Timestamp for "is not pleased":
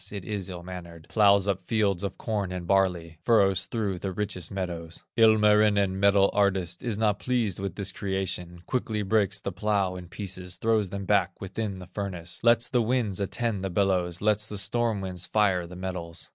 6.83-7.59